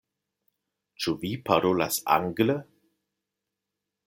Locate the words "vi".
1.25-1.31